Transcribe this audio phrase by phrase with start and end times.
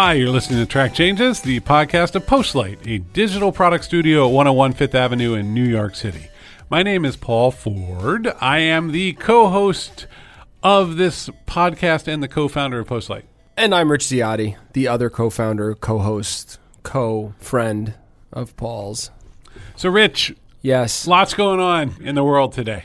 [0.00, 4.32] Hi, you're listening to Track Changes, the podcast of Postlight, a digital product studio at
[4.32, 6.28] 101 Fifth Avenue in New York City.
[6.70, 8.32] My name is Paul Ford.
[8.40, 10.06] I am the co host
[10.62, 13.24] of this podcast and the co founder of Postlight.
[13.56, 17.94] And I'm Rich Ziade, the other co founder, co host, co friend
[18.32, 19.10] of Paul's.
[19.74, 21.08] So, Rich, Yes.
[21.08, 22.84] lots going on in the world today.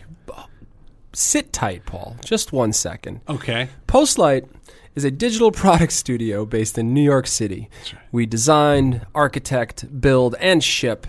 [1.13, 2.17] Sit tight, Paul.
[2.25, 3.21] Just one second.
[3.29, 3.69] Okay.
[3.87, 4.47] Postlight
[4.95, 7.69] is a digital product studio based in New York City.
[7.93, 8.01] right.
[8.11, 11.07] We design, architect, build, and ship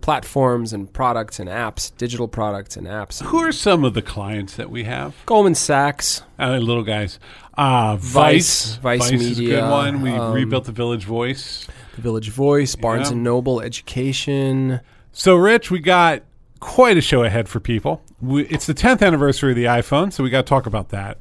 [0.00, 3.22] platforms and products and apps, digital products and apps.
[3.24, 5.16] Who are some of the clients that we have?
[5.26, 7.18] Goldman Sachs, Uh, little guys.
[7.58, 8.76] Uh, Vice.
[8.76, 10.02] Vice is a good one.
[10.02, 11.66] We um, rebuilt the Village Voice.
[11.96, 13.14] The Village Voice, Barnes Yeah.
[13.14, 14.80] and Noble, Education.
[15.10, 16.22] So, Rich, we got
[16.60, 18.00] quite a show ahead for people.
[18.20, 21.18] We, it's the 10th anniversary of the iPhone, so we got to talk about that.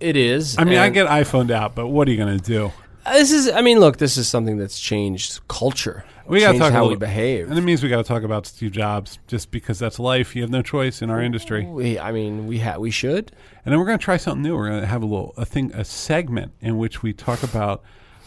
[0.00, 0.58] It is.
[0.58, 2.72] I mean, I get iPhoned out, but what are you going to do?
[3.12, 3.50] This is.
[3.50, 3.98] I mean, look.
[3.98, 6.04] This is something that's changed culture.
[6.26, 7.48] We got to talk how we behave.
[7.50, 10.36] and it means we got to talk about Steve Jobs, just because that's life.
[10.36, 11.66] You have no choice in our industry.
[11.66, 13.32] we, I mean, we ha- we should.
[13.64, 14.54] And then we're going to try something new.
[14.56, 17.82] We're going to have a little a thing, a segment in which we talk about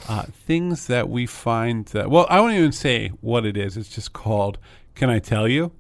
[0.09, 1.85] uh, things that we find.
[1.87, 3.77] That, well, I won't even say what it is.
[3.77, 4.57] It's just called
[4.95, 5.71] "Can I Tell You?"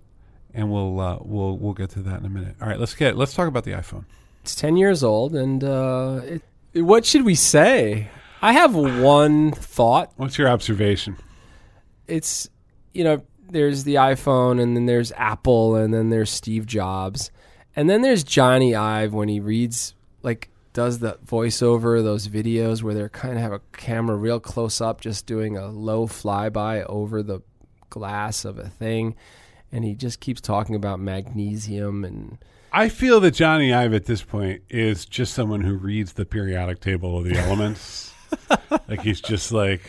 [0.53, 2.55] And we'll uh, we'll we'll get to that in a minute.
[2.61, 4.05] All right, let's get let's talk about the iPhone.
[4.43, 6.21] It's ten years old, and uh,
[6.73, 8.09] it, what should we say?
[8.41, 10.11] I have one thought.
[10.17, 11.15] What's your observation?
[12.07, 12.49] It's
[12.93, 17.31] you know, there's the iPhone, and then there's Apple, and then there's Steve Jobs,
[17.73, 22.93] and then there's Jony Ive when he reads like does the voiceover those videos where
[22.93, 27.23] they're kind of have a camera real close up just doing a low flyby over
[27.23, 27.39] the
[27.89, 29.15] glass of a thing
[29.71, 32.39] and he just keeps talking about magnesium and
[32.75, 36.79] I feel that Jony Ive at this point is just someone who reads the periodic
[36.79, 38.11] table of the elements.
[38.87, 39.81] like he's just like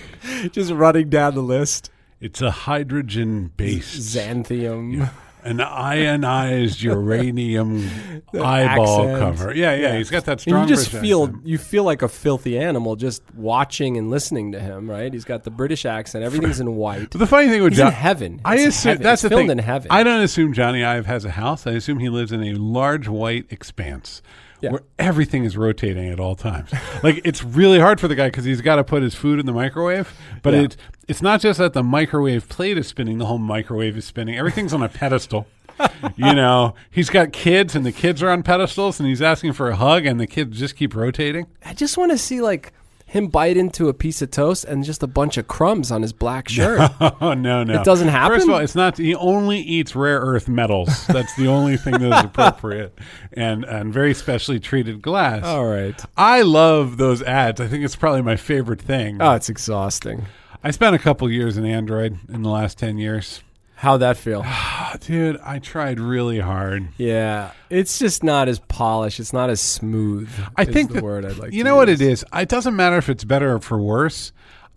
[0.53, 1.91] just running down the list.
[2.21, 5.09] It's a hydrogen based xanthium
[5.45, 7.89] an ionized uranium
[8.35, 9.19] eyeball accent.
[9.19, 9.55] cover.
[9.55, 11.47] Yeah, yeah, he's got that and you just feel accent.
[11.47, 15.45] you feel like a filthy animal just watching and listening to him right he's got
[15.45, 18.41] the british accent everything's in white But the funny thing with he's in John, heaven
[18.45, 19.03] I assume heaven.
[19.03, 19.59] that's It's the filmed thing.
[19.59, 21.67] in heaven I don't assume Jony Ive has a house.
[21.67, 24.23] I assume he lives in a large white expanse.
[24.65, 24.71] Yeah.
[24.73, 26.71] Where everything is rotating at all times.
[27.03, 29.47] like it's really hard for the guy because he's got to put his food in
[29.47, 30.13] the microwave.
[30.43, 30.61] But Yeah.
[30.63, 30.77] it's
[31.07, 34.37] it's not just that the microwave plate is spinning; the whole microwave is spinning.
[34.39, 35.47] Everything's on a pedestal.
[36.17, 39.69] you know, he's got kids, and the kids are on pedestals, and he's asking for
[39.71, 41.47] a hug, and the kids just keep rotating.
[41.65, 42.73] I just want to see like
[43.15, 46.13] him bite into a piece of toast and just a bunch of crumbs on his
[46.13, 46.91] black shirt.
[47.01, 48.37] Oh no, no, It doesn't happen?
[48.37, 48.99] First of all, it's not.
[48.99, 51.07] He only eats rare earth metals.
[51.09, 52.99] That's the only thing that is appropriate,
[53.33, 55.45] and and very specially treated glass.
[55.45, 55.99] all right.
[56.17, 57.61] I love those ads.
[57.61, 59.23] I think it's probably my favorite thing.
[59.23, 60.27] Oh, it's exhausting.
[60.63, 63.43] I spent a couple years in Android in the last ten years.
[63.85, 64.45] How'd that feel?
[65.01, 66.89] Dude, I tried really hard.
[66.97, 69.21] yeah, it's just not as polished.
[69.21, 70.31] It's not as smooth.
[70.57, 71.53] I think the that- word I'd like.
[71.53, 72.25] you know what it is.
[72.35, 74.33] It doesn't matter if it's better or for worse.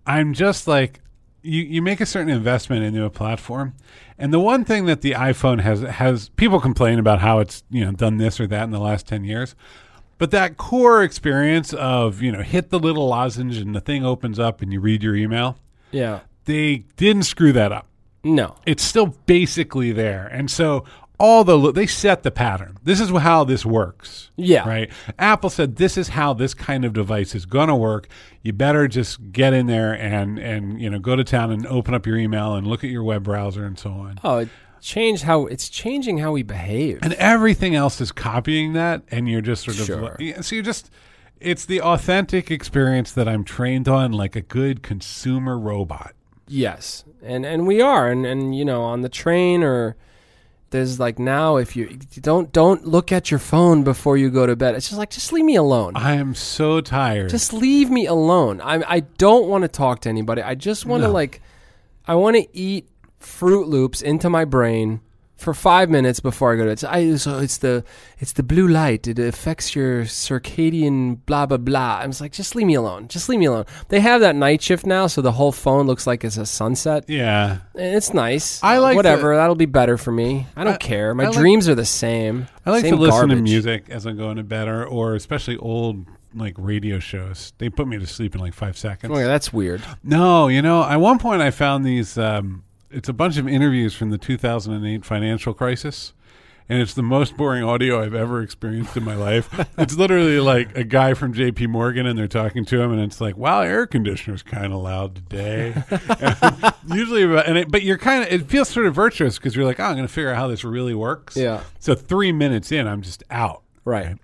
[0.05, 0.99] I'm just like
[1.41, 1.61] you.
[1.63, 3.75] You make a certain investment into a platform,
[4.17, 7.85] and the one thing that the iPhone has has people complain about how it's you
[7.85, 9.55] know done this or that in the last ten years,
[10.17, 14.37] but that core experience of you know hit the little lozenge and the thing opens
[14.39, 15.57] up and you read your email,
[15.91, 16.21] Yeah.
[16.45, 17.86] they didn't screw that up
[18.35, 18.55] No.
[18.65, 20.27] it's still basically there.
[20.27, 20.83] And so
[21.19, 22.77] all the they set the pattern.
[22.83, 24.29] This is how this works.
[24.35, 24.67] Yeah.
[24.69, 24.91] Right.
[25.17, 28.07] Apple said this is how this kind of device is going to work.
[28.43, 31.93] You better just get in there and and you know go to town and open
[31.95, 34.19] up your email and look at your web browser and so on.
[34.23, 34.49] Oh, it
[34.79, 36.99] changed how it's changing how we behave.
[37.01, 40.17] And everything else is copying that and you're just sort of Sure.
[40.43, 40.91] so you're just
[41.41, 46.13] it's the authentic experience that I'm trained on like a good consumer robot.
[46.47, 49.95] Yes, and and we are, and and you know, on the train or
[50.69, 51.87] there's like now if you
[52.21, 54.75] don't don't look at your phone before you go to bed.
[54.75, 55.93] It's just like just leave me alone.
[55.95, 57.29] I am so tired.
[57.29, 58.61] Just leave me alone.
[58.61, 60.41] I I don't want to talk to anybody.
[60.41, 61.13] I just want to No.
[61.13, 61.41] like
[62.07, 62.87] I want to eat
[63.21, 65.01] Froot Loops into my brain
[65.37, 66.79] for five minutes before I go to bed.
[66.79, 67.83] So, I, so it's the
[68.19, 69.07] it's the blue light.
[69.07, 70.05] It affects your
[70.41, 71.99] circadian blah blah blah.
[72.01, 73.07] I'm just like, just leave me alone.
[73.07, 73.65] Just leave me alone.
[73.89, 77.05] They have that night shift now, so the whole phone looks like it's a sunset.
[77.07, 77.59] yeah.
[77.75, 78.61] And It's nice.
[78.63, 79.35] I like whatever.
[79.35, 80.47] That'll be better for me.
[80.55, 81.13] I don't I- care.
[81.13, 82.47] My I like- dreams are the same.
[82.65, 83.43] I like Same to listen to garbage.
[83.43, 86.05] music as I'm going to bed, or, or especially old
[86.35, 87.53] like radio shows.
[87.57, 89.13] They put me to sleep in like five seconds.
[89.15, 89.81] Oh, yeah, that's weird.
[90.03, 92.17] No, you know, at one point I found these.
[92.17, 96.13] Um, it's a bunch of interviews from the 2008 financial crisis,
[96.69, 99.49] and it's the most boring audio I've ever experienced in my life.
[99.77, 101.67] it's literally like a guy from J.P.
[101.67, 105.15] Morgan, and they're talking to him, and it's like, "Wow, air conditioner's kind of loud
[105.15, 105.73] today."
[106.93, 109.65] Usually, about- and it, but you're kind of it feels sort of virtuous because you're
[109.65, 111.63] like, "Oh, I'm going to figure out how this really works." Yeah.
[111.79, 113.63] So three minutes in, I'm just out.
[113.85, 114.17] Right.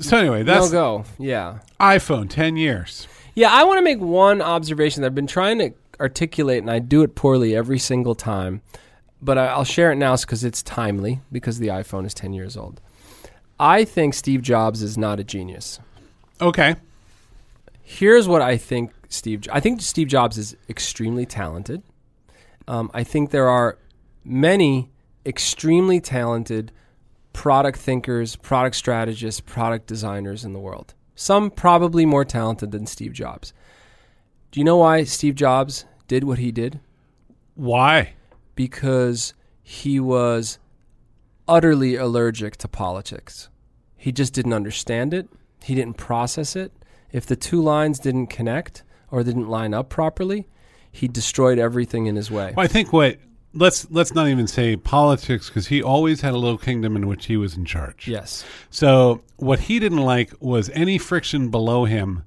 [0.00, 1.04] So anyway, that's No go.
[1.18, 1.58] Yeah.
[1.80, 3.06] iPhone, ten years.
[3.36, 5.70] Yeah, I want to make one observation that I've been trying to
[6.00, 8.62] articulate, and I do it poorly every single time.
[9.20, 12.56] But I, I'll share it now because it's timely because the iPhone is 10 years
[12.56, 12.80] old.
[13.58, 15.80] I think Steve Jobs is not a genius.
[16.40, 16.76] Okay.
[17.82, 19.46] Here's what I think Steve.
[19.50, 21.82] I think Steve Jobs is extremely talented.
[22.68, 23.78] Um, I think there are
[24.24, 24.90] many
[25.24, 26.72] extremely talented
[27.32, 30.94] product thinkers, product strategists, product designers in the world.
[31.14, 33.52] Some probably more talented than Steve Jobs.
[34.50, 36.80] Do you know why Steve Jobs did what he did?
[37.54, 38.14] Why?
[38.54, 40.58] Because he was
[41.48, 43.48] utterly allergic to politics.
[43.96, 45.28] He just didn't understand it.
[45.62, 46.72] He didn't process it.
[47.12, 50.48] If the two lines didn't connect or didn't line up properly,
[50.90, 52.52] he destroyed everything in his way.
[52.56, 53.18] Well, I think what
[53.52, 57.26] let's let's not even say politics because he always had a little kingdom in which
[57.26, 58.06] he was in charge.
[58.06, 58.44] Yes.
[58.70, 62.22] So what he didn't like was any friction below him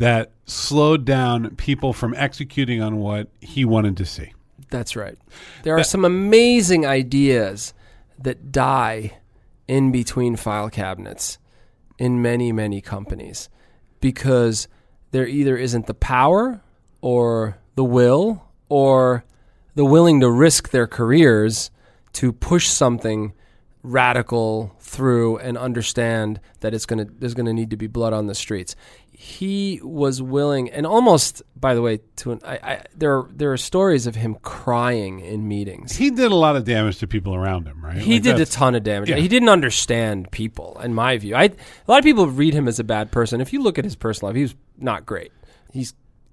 [0.00, 4.32] that slowed down people from executing on what he wanted to see.
[4.70, 5.18] That's right.
[5.62, 7.74] There are some amazing ideas
[8.18, 9.18] that die
[9.68, 11.38] in between file cabinets
[11.98, 13.50] in many, many companies
[14.00, 14.68] because
[15.10, 16.62] there either isn't the power
[17.02, 19.24] or the will or
[19.74, 21.70] the willing to risk their careers
[22.14, 23.34] to push something
[23.82, 28.12] radical through and understand that it's going to there's going to need to be blood
[28.12, 28.76] on the streets.
[29.12, 33.52] He was willing, and almost, by the way, to an, I, I, there are, there
[33.52, 35.94] are stories of him crying in meetings.
[35.94, 37.98] He did a lot of damage to people around him, right?
[37.98, 39.10] He Like did a ton of damage.
[39.10, 39.16] yeah.
[39.16, 41.34] He didn't understand people, in my view.
[41.36, 41.52] I, a
[41.86, 43.42] lot of people read him as a bad person.
[43.42, 45.32] If you look at his personal life, he was not great.
[45.70, 45.86] He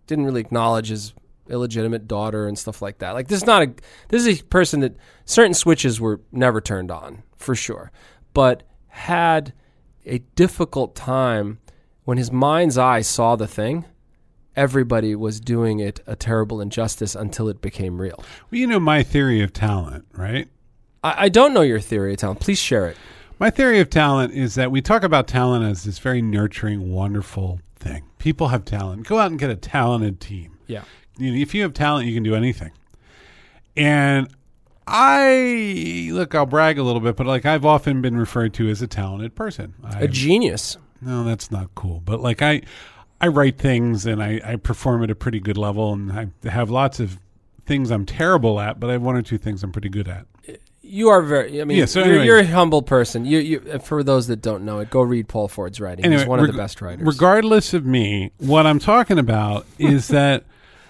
[0.06, 1.14] didn't really acknowledge his
[1.50, 3.12] illegitimate daughter and stuff like that.
[3.12, 3.74] Like this is not a
[4.08, 4.96] this is a person that
[5.26, 7.92] certain switches were never turned on for sure,
[8.34, 9.54] but had
[10.06, 11.60] a difficult time
[12.04, 13.86] when his mind's eye saw the thing.
[14.56, 18.24] Everybody was doing it a terrible injustice until it became real.
[18.50, 20.48] Well, you know my theory of talent, right?
[21.04, 22.40] I, I don't know your theory of talent.
[22.40, 22.98] Please share it.
[23.40, 27.60] My theory of talent is that we talk about talent as this very nurturing, wonderful
[27.76, 28.04] thing.
[28.18, 29.08] People have talent.
[29.08, 30.58] Go out and get a talented team.
[30.66, 30.84] Yeah.
[31.18, 32.72] You know, if you have talent, you can do anything.
[33.76, 34.28] And
[34.88, 38.82] I look, I'll brag a little bit, but like I've often been referred to as
[38.82, 39.74] a talented person.
[39.84, 40.78] I, A genius.
[41.02, 42.02] no, that's not cool.
[42.04, 42.62] But like I,
[43.20, 46.70] I write things and I, I perform at a pretty good level, and I have
[46.70, 47.20] lots of
[47.66, 50.26] things I'm terrible at, but I have one or two things I'm pretty good at.
[50.82, 51.60] You are very.
[51.60, 53.26] I mean, Yeah, so you're, you're a humble person.
[53.26, 53.80] You, you.
[53.84, 56.06] For those that don't know it, go read Paul Ford's writing.
[56.06, 57.06] Anyway, He's one of the best writers.
[57.06, 60.46] Regardless of me, what I'm talking about is that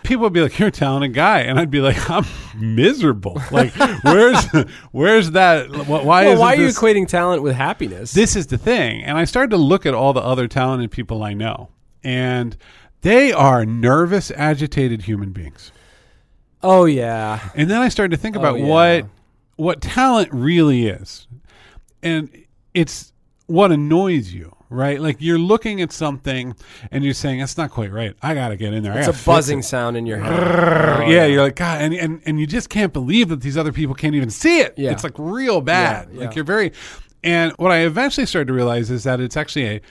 [0.07, 2.25] people would be like, "You're a talented guy," and I'd be like, "I'm
[2.59, 3.39] miserable.
[3.51, 3.73] Like,
[4.03, 4.43] where's
[4.91, 5.69] where's that?
[5.87, 8.13] Why well, why are you this, equating talent with happiness?
[8.13, 11.21] this is the thing?" And I started to look at all the other talented people
[11.23, 11.69] I know,
[12.03, 12.57] and
[13.01, 15.71] they are nervous, agitated human beings.
[16.63, 18.65] oh yeah, And then I started to think Oh, about yeah.
[18.65, 19.05] what
[19.57, 21.27] what talent really is.
[22.01, 22.29] And
[22.73, 23.13] it's
[23.47, 24.99] what annoys you, right?
[25.01, 26.55] Like you're looking at something
[26.91, 28.15] and you're saying, That's not quite right.
[28.21, 28.97] I gotta get in there.
[28.97, 31.01] It's a buzzing it." sound in your head.
[31.03, 33.71] Oh, yeah, you're like, God, and, and and you just can't believe that these other
[33.71, 34.73] people can't even see it.
[34.77, 34.91] Yeah.
[34.91, 36.09] It's like real bad.
[36.11, 36.71] Yeah, Like you're very
[37.23, 39.81] and what I eventually started to realize is that it's actually a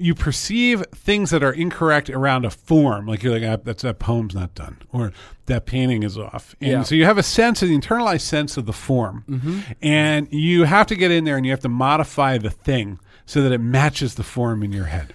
[0.00, 3.06] you perceive things that are incorrect around a form.
[3.06, 5.12] Like you're like, ah, that's that poem's not done, or
[5.46, 6.54] that painting is off.
[6.60, 6.82] And Yeah.
[6.84, 9.58] so you have a sense, an internalized sense of the form, Mm-hmm.
[9.82, 13.42] and you have to get in there and you have to modify the thing so
[13.42, 15.12] that it matches the form in your head.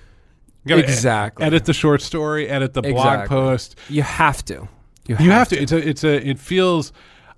[0.64, 1.44] You gotta Exactly.
[1.44, 4.70] Edit the short story, edit the blog post, You have to.
[5.08, 5.60] You have, you have to.
[5.60, 5.90] It's a.
[5.90, 6.30] It's a.
[6.30, 6.94] It feels.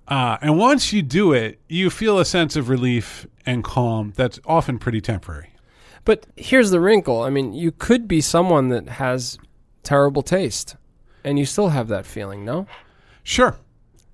[0.08, 4.14] Uh, and once you do it, you feel a sense of relief and calm.
[4.18, 5.50] That's often pretty temporary.
[6.04, 7.24] But here's the wrinkle.
[7.24, 9.40] I mean, you could be someone that has
[9.82, 10.76] terrible taste,
[11.24, 12.44] and you still have that feeling.
[12.44, 12.68] No.
[13.24, 13.58] Sure.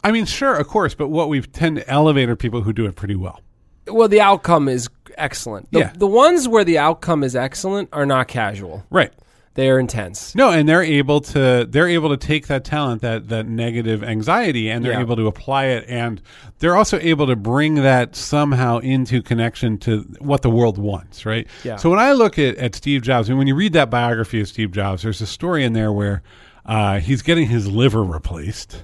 [0.04, 0.94] I mean, sure, of course.
[0.94, 3.42] But what we tend to elevate are people who do it pretty well.
[3.88, 4.88] Well, the outcome is
[5.18, 5.72] excellent.
[5.72, 5.94] The, Yeah.
[5.96, 8.84] the ones where the outcome is excellent are not casual.
[8.90, 9.12] Right.
[9.54, 10.34] They are intense.
[10.34, 11.68] No, and they're able to.
[11.70, 15.02] They're able to take that talent, that that negative anxiety, and they're Yeah.
[15.02, 16.22] able to apply it, and
[16.60, 21.26] they're also able to bring that somehow into connection to what the world wants.
[21.26, 21.48] Right.
[21.66, 21.76] Yeah.
[21.76, 24.48] So when I look at at Steve Jobs, and when you read that biography of
[24.48, 26.22] Steve Jobs, there's a story in there where
[26.66, 28.84] uh, he's getting his liver replaced.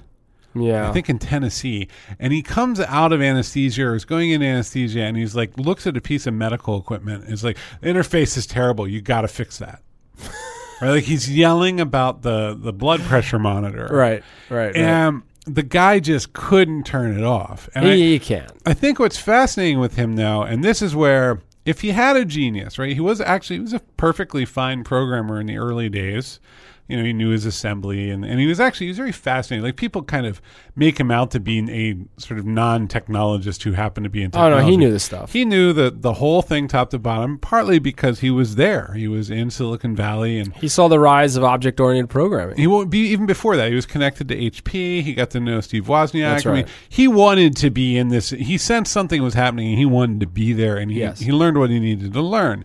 [0.62, 0.88] Yeah.
[0.88, 1.88] I think in Tennessee,
[2.18, 5.86] and he comes out of anesthesia or is going into anesthesia, and he's like looks
[5.86, 7.24] at a piece of medical equipment.
[7.24, 8.86] And is like, the interface is terrible.
[8.88, 9.82] You got to fix that.
[10.80, 13.88] right, like he's yelling about the the blood pressure monitor.
[13.90, 14.22] Right.
[14.50, 14.66] Right.
[14.66, 14.76] right.
[14.76, 17.68] and the guy just couldn't turn it off.
[17.74, 18.52] And Yeah, I, you can't.
[18.66, 22.24] I think what's fascinating with him now, and this is where if he had a
[22.24, 22.94] genius, right?
[22.94, 26.40] He was actually he was a perfectly fine programmer in the early days.
[26.88, 29.62] You know, he knew his assembly, and, and he was actually he was very fascinating.
[29.62, 30.40] Like people kind of
[30.74, 34.48] make him out to be a sort of non-technologist who happened to be in Oh
[34.48, 35.32] no, he knew this stuff.
[35.32, 38.94] He knew the the whole thing top to bottom, partly because he was there.
[38.94, 42.56] He was in Silicon Valley, and He saw the rise of object-oriented programming.
[42.56, 43.68] he won't be even before that.
[43.68, 45.02] He was connected to HP.
[45.02, 46.30] He got to know Steve Wozniak.
[46.30, 46.72] That's I mean, right.
[46.88, 48.30] he wanted to be in this.
[48.30, 50.76] He sensed something was happening, and he wanted to be there.
[50.78, 51.20] And he Yes.
[51.20, 52.64] he learned what he needed to learn.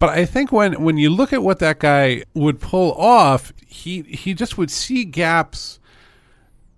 [0.00, 4.02] But I think when when you look at what that guy would pull off, he
[4.02, 5.78] he just would see gaps,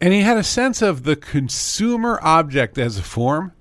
[0.01, 3.53] and he had a sense of the consumer object as a form.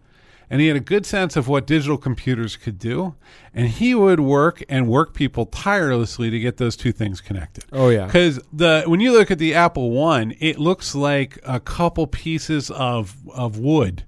[0.49, 3.15] And he had a good sense of what digital computers could do.
[3.53, 7.63] And he would work and work people tirelessly to get those two things connected.
[7.71, 8.07] Oh yeah.
[8.07, 12.69] Because the when you look at the Apple One, it looks like a couple pieces
[12.71, 14.03] of of wood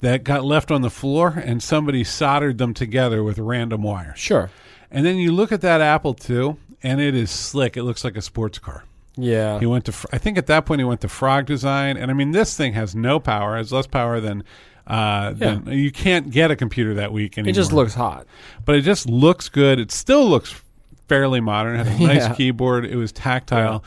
[0.00, 4.18] that got left on the floor, and somebody soldered them together with random wires.
[4.18, 4.50] Sure.
[4.90, 7.76] And then you look at that Apple II, and it is slick.
[7.76, 8.84] It looks like a sports car.
[9.16, 9.58] Yeah.
[9.60, 12.14] He went to, I think at that point he went to Frog Design, and I
[12.14, 14.44] mean this thing has no power, has less power than.
[14.86, 17.48] Uh, than you can't get a computer that week anymore.
[17.50, 18.26] It just looks hot.
[18.66, 19.78] but it just looks good.
[19.80, 20.60] It still looks
[21.08, 21.80] fairly modern.
[21.80, 22.34] It has a nice Yeah.
[22.34, 22.84] keyboard.
[22.84, 23.82] It was tactile.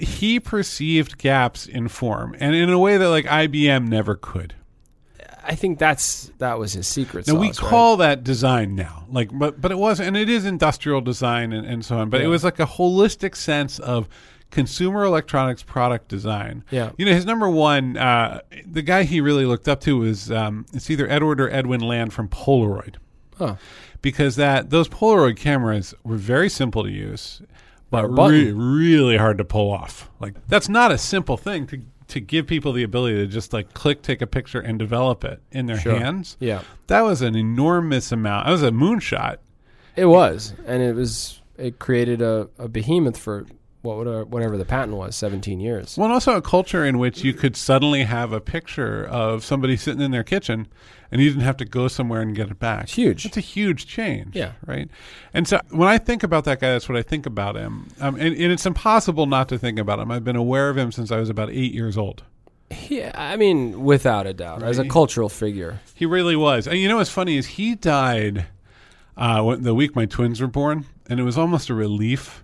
[0.00, 4.54] He perceived gaps in form, and in a way that like IBM never could.
[5.46, 7.26] I think that's that was his secret.
[7.26, 7.70] Now we sauce, right?
[7.70, 11.66] call that design now, like, but but it was, and it is industrial design and,
[11.66, 12.10] and so on.
[12.10, 14.08] But it was like a holistic sense of
[14.50, 16.64] consumer electronics product design.
[16.70, 16.92] Yeah.
[16.98, 20.66] you know, his number one, uh, the guy he really looked up to was um,
[20.72, 22.96] it's either Edward or Edwin Land from Polaroid.
[23.38, 23.56] Huh.
[24.02, 27.42] because that those Polaroid cameras were very simple to use,
[27.90, 28.58] but They're a button.
[28.58, 30.10] re- really hard to pull off.
[30.20, 33.74] Like that's not a simple thing to to give people the ability to just like
[33.74, 35.98] click, take a picture, and develop it in their Sure.
[35.98, 36.36] hands.
[36.40, 36.62] Yeah.
[36.86, 38.46] That was an enormous amount.
[38.46, 39.38] That was a moonshot.
[39.96, 41.40] It was, and it was.
[41.58, 43.46] It created a, a behemoth for
[43.86, 45.96] what uh, whatever the patent was, seventeen years.
[45.96, 49.76] Well, and also a culture in which you could suddenly have a picture of somebody
[49.76, 50.66] sitting in their kitchen,
[51.10, 52.84] and you didn't have to go somewhere and get it back.
[52.84, 53.24] It's huge.
[53.26, 54.34] It's a huge change.
[54.36, 54.52] Yeah.
[54.66, 54.88] Right.
[55.32, 57.88] And so when I think about that guy, that's what I think about him.
[58.00, 60.10] Um, and, and it's impossible not to think about him.
[60.10, 62.24] I've been aware of him since I was about eight years old.
[62.88, 65.80] Yeah, I mean, without a doubt, as a cultural figure.
[65.94, 66.66] He really was.
[66.66, 68.46] And you know what's funny is he died
[69.16, 72.42] uh, the week my twins were born, and it was almost a relief.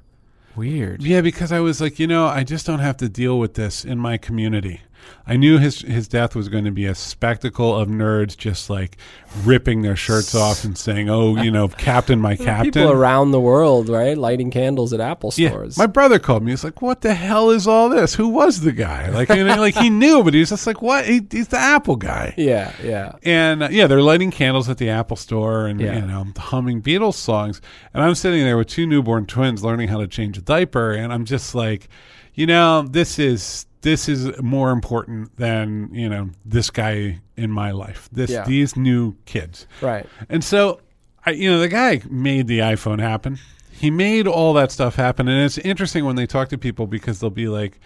[0.55, 1.03] Weird.
[1.03, 3.85] Yeah, because I was like, you know, I just don't have to deal with this
[3.85, 4.83] in my community.
[5.27, 8.97] I knew his his death was going to be a spectacle of nerds just like
[9.45, 13.41] ripping their shirts off and saying, "Oh, you know, Captain, my Captain." People around the
[13.41, 15.79] world, right, lighting candles at Apple yeah, stores.
[15.79, 16.51] my brother called me.
[16.53, 18.15] He's like, "What the hell is all this?
[18.15, 20.83] Who was the guy?" Like, you know, like he knew, but he was just like,
[20.83, 21.07] "What?
[21.07, 23.13] He, he's the Apple guy." yeah, yeah.
[23.23, 25.97] And uh, yeah, they're lighting candles at the Apple Store and Yeah.
[25.97, 27.61] you know humming Beatles songs.
[27.95, 31.13] And I'm sitting there with two newborn twins learning how to change a diaper, and
[31.13, 31.89] I'm just like,
[32.35, 37.71] you know, this is this is more important than you know this guy in my
[37.71, 38.09] life.
[38.13, 38.45] This Yeah.
[38.45, 39.67] these new kids.
[39.81, 40.07] Right.
[40.29, 40.81] And so,
[41.27, 43.39] I, you know, the guy made the iPhone happen.
[43.71, 47.19] He made all that stuff happen, and it's interesting when they talk to people because
[47.21, 47.81] they'll be like,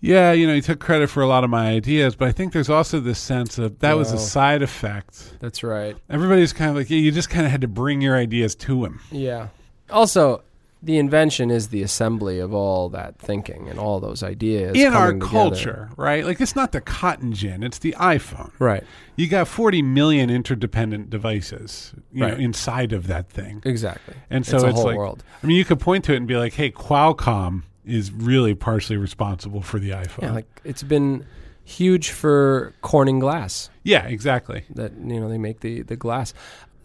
[0.00, 2.52] "Yeah, you know, he took credit for a lot of my ideas," but I think
[2.52, 5.34] there's also this sense of that was a side effect.
[5.38, 5.96] That's right.
[6.08, 8.84] Everybody's kind of like, "Yeah, you just kind of had to bring your ideas to
[8.84, 9.48] him." Yeah.
[9.90, 10.42] Also,
[10.82, 15.08] the invention is the assembly of all that thinking and all those ideas in our
[15.08, 15.32] coming together.
[15.32, 16.24] culture, right?
[16.24, 18.50] Like it's not the cotton gin; it's the iPhone.
[18.58, 18.82] Right.
[19.16, 23.62] You got 40 million interdependent devices, you know, inside of that thing.
[23.64, 24.14] Exactly.
[24.30, 25.22] And so it's it's, a whole like, world.
[25.42, 28.96] I mean, you could point to it and be like, "Hey, Qualcomm is really partially
[28.96, 31.26] responsible for the iPhone." Yeah, like it's been
[31.64, 34.64] huge for Corning Glass Yeah, exactly.
[34.70, 36.32] that you know they make the the glass.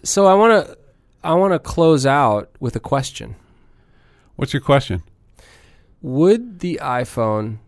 [0.04, 0.78] So I want to
[1.24, 3.36] I want to close out with a question.
[4.36, 5.04] What's your question?
[6.02, 7.60] Would the iPhone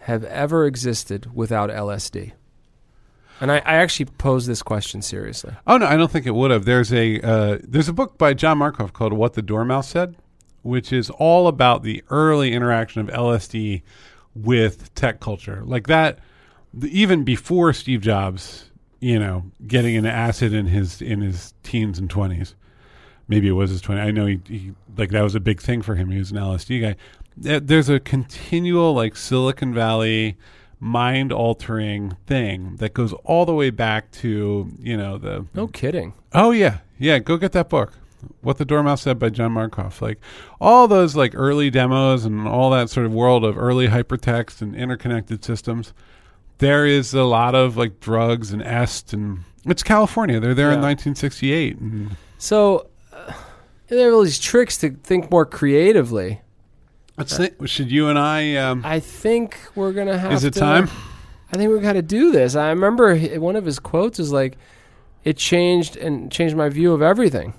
[0.00, 2.32] have ever existed without LSD?
[3.40, 5.52] And I, I actually pose this question seriously.
[5.66, 6.64] Oh no, I don't think it would have.
[6.64, 10.16] There's a uh, there's a book by John Markoff called "What the Dormouse Said,"
[10.62, 13.82] which is all about the early interaction of LSD
[14.34, 16.18] with tech culture, like that.
[16.72, 21.98] the- Even before Steve Jobs, you know, getting into acid in his in his teens
[21.98, 22.54] and twenties,
[23.28, 24.00] maybe it was his twenty.
[24.00, 26.10] I know he, he like that was a big thing for him.
[26.10, 26.96] He was an LSD guy.
[27.36, 30.36] There's a continual like Silicon Valley
[30.78, 36.14] mind altering thing that goes all the way back to you know the No kidding.
[36.32, 37.18] Oh yeah, yeah.
[37.18, 37.92] Go get that book.
[38.40, 40.00] What the Dormouse Said by John Markoff.
[40.00, 40.18] Like
[40.60, 44.74] all those like early demos and all that sort of world of early hypertext and
[44.74, 45.92] interconnected systems.
[46.58, 50.40] There is a lot of like drugs and est and it's California.
[50.40, 51.78] They're there in 1968.
[51.78, 52.88] And So
[53.88, 56.40] there are all these tricks to think more creatively.
[57.16, 58.56] let's think, should you and I?
[58.56, 60.32] Um, I think we're gonna have.
[60.32, 60.88] is it to- time?
[61.52, 62.56] I think we got to do this.
[62.56, 64.58] I remember one of his quotes is like,
[65.22, 67.54] "It changed and changed my view of everything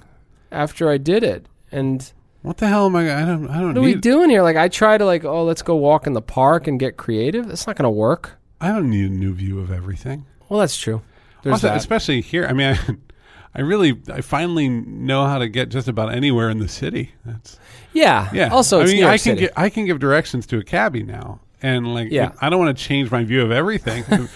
[0.52, 2.12] after I did it." And
[2.42, 3.04] What the hell am I?
[3.04, 3.48] I don't.
[3.50, 4.42] I don't what are we doing here?
[4.44, 7.48] Like, I try to like, oh, let's go walk in the park and get creative.
[7.48, 8.38] That's not gonna work.
[8.60, 10.26] I don't need a new view of everything.
[10.50, 11.02] Well, that's true.
[11.44, 11.78] There's also, that.
[11.78, 12.46] especially here.
[12.46, 12.78] I mean,
[13.58, 17.14] I, really, I finally know how to get just about anywhere in the city.
[17.26, 17.60] That's
[17.94, 18.30] yeah.
[18.34, 18.50] yeah.
[18.50, 21.40] Also, I it's mean, I can gi- I can give directions to a cabbie now,
[21.62, 22.32] and like, Yeah.
[22.42, 24.04] I don't want to change my view of everything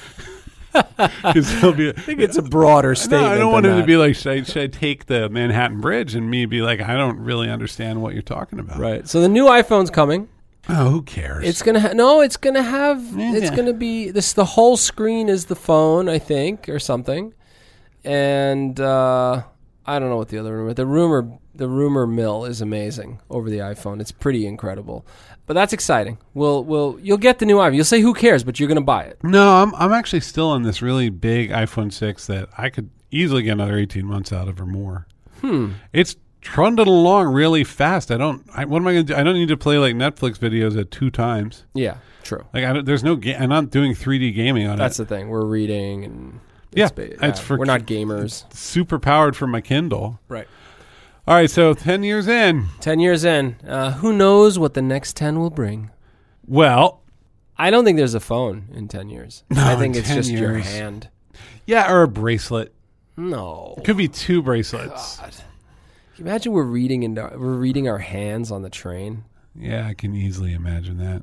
[0.73, 1.89] because he'll be.
[1.91, 3.21] I think it's a broader statement.
[3.27, 3.31] No.
[3.31, 6.15] I don't want him to be like, should I, should I take the Manhattan Bridge?
[6.15, 8.79] And me be like, I don't really understand what you're talking about.
[8.79, 9.07] right.
[9.07, 10.29] So the new iPhone's coming.
[10.69, 11.45] Oh, who cares?
[11.47, 12.21] It's gonna ha- no.
[12.21, 13.03] It's gonna have.
[13.17, 14.33] It's gonna be this.
[14.33, 17.33] The whole screen is the phone, I think, or something.
[18.03, 19.43] And uh,
[19.85, 20.73] I don't know what the other rumor.
[20.73, 21.37] The rumor.
[21.53, 23.99] The rumor mill is amazing over the iPhone.
[23.99, 25.05] It's pretty incredible.
[25.45, 26.17] But that's exciting.
[26.33, 27.75] We'll we'll you'll get the new iPhone.
[27.75, 29.19] You'll say who cares, but you're gonna buy it.
[29.21, 33.43] no, I'm I'm actually still on this really big iPhone six that I could easily
[33.43, 35.07] get another 18 months out of or more.
[35.41, 35.71] Hmm.
[35.91, 38.11] It's trundled along really fast.
[38.11, 38.43] I don't.
[38.55, 39.19] I, what am I going to do?
[39.19, 41.65] I don't need to play like Netflix videos at two times.
[41.73, 41.97] Yeah.
[42.23, 42.45] True.
[42.53, 43.15] Like I there's no.
[43.17, 45.03] Ga- I'm not doing 3D gaming on That's it.
[45.03, 45.29] That's the thing.
[45.29, 46.39] We're reading and
[46.73, 48.51] Yeah, ba- it's for we're not gamers.
[48.53, 50.19] Super powered from my Kindle.
[50.27, 50.47] Right.
[51.27, 52.67] All right, so 10 years in.
[52.79, 55.91] Ten years in, uh, who knows what the next ten will bring?
[56.47, 57.01] Well,
[57.57, 59.43] I don't think there's a phone in 10 years.
[59.51, 61.09] No, I think in it's 10 just your hand.
[61.65, 62.73] yeah, or a bracelet.
[63.17, 63.75] No.
[63.77, 65.17] It could be two bracelets.
[65.17, 65.31] God.
[65.31, 65.43] Can
[66.17, 69.25] you imagine we're reading in we're reading our hands on the train?
[69.55, 71.21] Yeah, I can easily imagine that.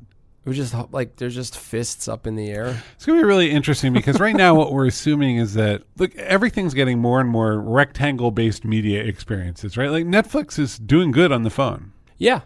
[0.49, 2.81] We're just like there's just fists up in the air.
[2.95, 6.15] It's going to be really interesting because right now what we're assuming is that look
[6.15, 9.91] everything's getting more and more rectangle based media experiences, right?
[9.91, 12.41] Like Netflix is doing good on the phone, Yeah,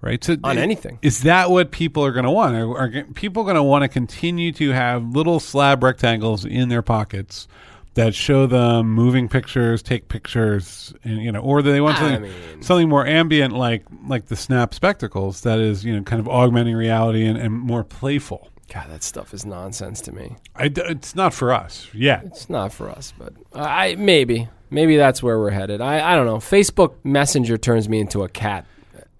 [0.00, 0.24] right?
[0.24, 0.98] So on it- anything.
[1.02, 2.56] Is that what people are going to want?
[2.56, 6.80] Are, are people going to want to continue to have little slab rectangles in their
[6.82, 7.46] pockets
[7.94, 12.22] that show them moving pictures, take pictures, and you know, or do they want something
[12.22, 16.28] mean- something more ambient, like like the Snap Spectacles, that is you know kind of
[16.28, 18.48] augmenting reality and, and more playful?
[18.72, 20.36] God, that stuff is nonsense to me.
[20.56, 22.24] I d it's not for us yet.
[22.24, 25.80] It's not for us, but I maybe maybe that's where we're headed.
[25.80, 26.38] I I don't know.
[26.38, 28.66] Facebook Messenger turns me into a cat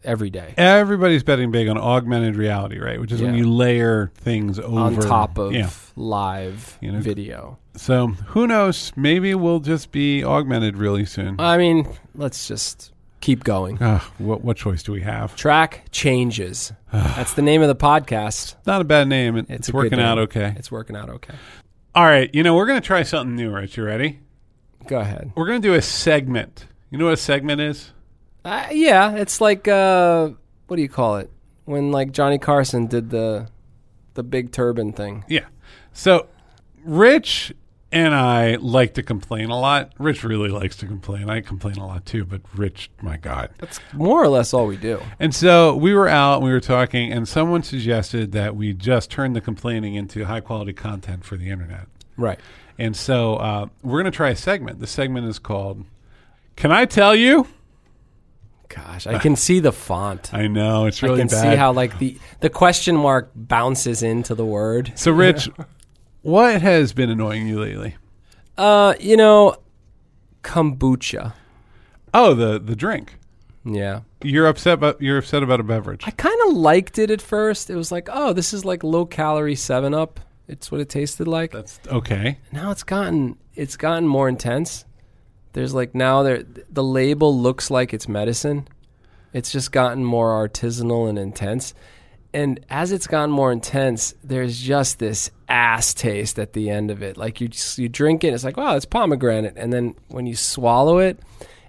[0.05, 3.01] every day Everybody's betting big on augmented reality, right?
[3.01, 5.71] Which is when you layer things over on top of yeah.
[5.97, 7.59] live You know, video.
[7.75, 8.93] So who knows?
[8.97, 11.37] Maybe we'll just be augmented really soon.
[11.41, 13.79] I mean, let's just keep going.
[13.81, 15.35] Ah, what what choice do we have?
[15.37, 16.73] Track changes.
[16.93, 18.57] That's the name of the podcast.
[18.67, 19.37] Not a bad name.
[19.37, 20.55] It- It's It's, working out okay.
[20.57, 21.35] It's working out okay.
[21.95, 23.77] All right, you know we're gonna try something new, Rich.
[23.77, 24.21] You ready?
[24.87, 25.33] Go ahead.
[25.35, 26.67] We're gonna do a segment.
[26.91, 27.93] You know what a segment is?
[28.45, 30.31] Uh, yeah, it's like uh,
[30.67, 31.31] what do you call it?
[31.65, 33.49] When like Johnny Carson did the
[34.15, 35.25] the big turban thing.
[35.29, 35.47] Yeah.
[35.95, 36.27] So,
[36.85, 37.53] Rich
[37.93, 39.93] and I like to complain a lot.
[39.99, 41.29] Rich really likes to complain.
[41.29, 43.51] I complain a lot too, but Rich, my God.
[43.59, 45.01] That's more or less all we do.
[45.21, 49.35] And so we were out, we were talking, and someone suggested that we just turn
[49.35, 51.87] the complaining into high quality content for the internet.
[52.17, 52.41] Right.
[52.79, 54.81] And so uh, we're going to try a segment.
[54.81, 55.85] The segment is called
[56.57, 57.47] Can I Tell You?
[58.71, 60.33] Gosh, I can see the font.
[60.33, 61.43] I know, it's really I can bad.
[61.43, 64.93] see how like the the question mark bounces into the word.
[64.95, 65.51] so, Rich,
[66.23, 67.97] what has been annoying you lately?
[68.57, 69.57] Uh, you know,
[70.43, 71.35] kombucha.
[72.15, 73.15] Oh, the, the drink.
[73.65, 74.01] Yeah.
[74.23, 76.03] You're upset about you're upset about a beverage.
[76.07, 77.71] I kind of liked it at first.
[77.71, 80.21] It was like, oh, this is like low calorie 7 Up.
[80.49, 81.53] It's what it tasted like.
[81.53, 82.39] That's okay.
[82.51, 84.85] now it's gotten it's gotten more intense.
[85.53, 88.69] There's like now there the label looks like it's medicine.
[89.33, 91.75] It's just gotten more artisanal and intense.
[92.35, 97.03] And as it's gotten more intense, there's just this ass taste at the end of
[97.03, 97.17] it.
[97.17, 100.35] Like you just, you drink it, it's like, wow, it's pomegranate, and then when you
[100.35, 101.21] swallow it,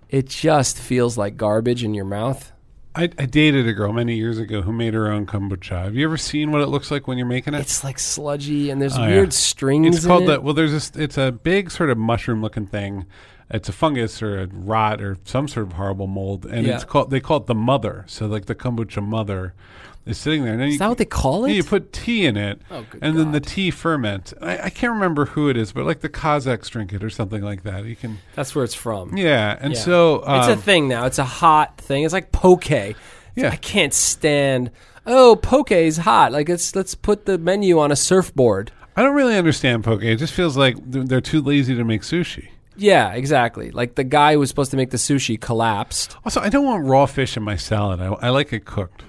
[0.09, 2.51] it just feels like garbage in your mouth.
[2.95, 5.83] I, I dated a girl many years ago who made her own kombucha.
[5.85, 7.59] Have you ever seen what it looks like when you're making it?
[7.61, 9.07] It's like sludgy, and there's Oh, yeah.
[9.09, 9.97] weird strings.
[9.97, 10.53] It's called in the well.
[10.53, 10.91] There's this.
[10.95, 13.07] It's a big sort of mushroom looking thing.
[13.49, 16.75] It's a fungus or a rot or some sort of horrible mold, and Yeah.
[16.75, 17.09] it's called.
[17.09, 18.05] They call it the mother.
[18.07, 19.55] So like the kombucha mother,
[20.05, 20.53] is sitting there.
[20.53, 21.49] And then Is you, that what they call it?
[21.49, 24.33] yeah, you put tea in it, Oh, good and then the tea ferments.
[24.41, 27.41] I, I can't remember who it is, but like the Kazakhs drink it or something
[27.41, 27.85] like that.
[27.85, 29.15] You can, That's where it's from.
[29.17, 29.57] yeah.
[29.59, 29.79] And Yeah.
[29.79, 31.05] so it's a um, thing now.
[31.05, 32.03] It's a hot thing.
[32.03, 32.69] It's like poke.
[32.69, 33.49] Yeah.
[33.49, 34.71] I can't stand.
[35.05, 36.31] Oh, poke is hot.
[36.31, 38.71] Like let's let's put the menu on a surfboard.
[38.95, 40.03] I don't really understand poke.
[40.03, 42.49] It just feels like they're, they're too lazy to make sushi.
[42.75, 43.71] Yeah, exactly.
[43.71, 46.15] Like the guy who was supposed to make the sushi collapsed.
[46.25, 47.99] Also, I don't want raw fish in my salad.
[48.01, 49.03] I, I like it cooked.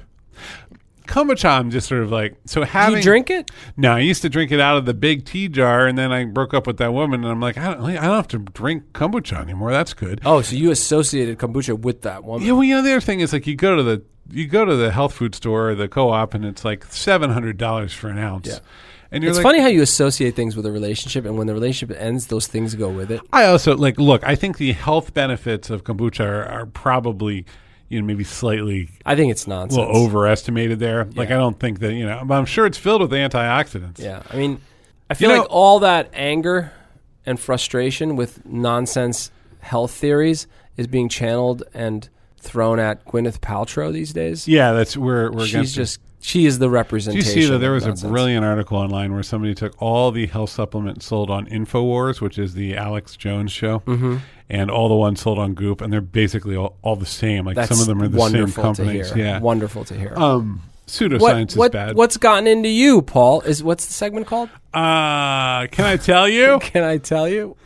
[1.07, 2.97] Kombucha, I'm just sort of like so Do having.
[2.97, 3.51] you drink it?
[3.77, 6.25] No, I used to drink it out of the big tea jar, and then I
[6.25, 8.93] broke up with that woman, and I'm like, I don't, I don't have to drink
[8.93, 9.71] kombucha anymore.
[9.71, 10.21] That's good.
[10.25, 12.47] Oh, so you associated kombucha with that woman?
[12.47, 14.65] Yeah, well, you know, the other thing is like you go to the you go
[14.65, 18.09] to the health food store or the co-op, and it's like seven hundred dollars for
[18.09, 18.47] an ounce.
[18.47, 18.59] Yeah.
[19.13, 21.53] and you're It's like, funny how you associate things with a relationship, and when the
[21.53, 23.21] relationship ends, those things go with it.
[23.35, 24.25] I also like look.
[24.25, 27.45] I think the health benefits of kombucha are, are probably
[27.89, 29.79] you know maybe slightly I think it's a nonsense.
[29.79, 31.05] little overestimated there.
[31.15, 33.99] Like I don't think that you know, but I'm sure it's filled with antioxidants.
[33.99, 34.61] Yeah, I mean,
[35.11, 36.73] I feel know- like all that anger
[37.27, 44.13] and frustration with nonsense health theories is being channeled and thrown at Gwyneth Paltrow these
[44.13, 44.47] days.
[44.47, 44.73] yeah.
[44.73, 45.77] That's we're we're She's against it.
[45.77, 47.37] just she is the Did representation.
[47.37, 48.11] you see that there of was a nonsense.
[48.11, 52.55] brilliant article online where somebody took all the health supplements sold on Infowars, which is
[52.55, 54.17] the Alex Jones show, Mm-hmm.
[54.49, 57.47] And all the ones sold on Goop, and they're basically all, all the same.
[57.47, 59.09] Like That's some of them are the same companies.
[59.09, 59.25] to hear.
[59.25, 59.41] Yeah.
[59.41, 60.15] Wonderful to hear.
[60.17, 61.97] Um, pseudoscience what, is what, bad.
[61.97, 63.41] What's gotten into you, Paul?
[63.43, 64.51] Is what's the segment called?
[64.73, 66.59] Uh, can I tell you?
[66.63, 67.57] Can I tell you?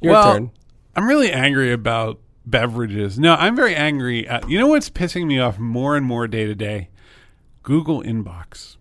[0.00, 0.50] Your well, turn.
[0.96, 3.18] I'm really angry about beverages.
[3.18, 4.26] No, I'm very angry.
[4.26, 6.88] At, you know what's pissing me off more and more day to day?
[7.62, 8.76] Google Inbox.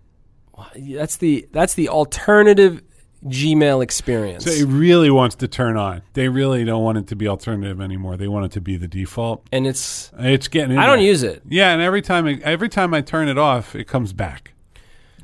[0.76, 2.84] That's the that's the alternative
[3.26, 4.46] Gmail experience.
[4.46, 6.02] So it really wants to turn on.
[6.14, 8.18] They really don't want it to be alternative anymore.
[8.18, 9.46] They want it to be the default.
[9.52, 10.72] and it's It's getting.
[10.72, 11.06] In I don't there.
[11.08, 11.44] use it.
[11.48, 14.54] Yeah, and every time it, every time I turn it off, it comes back.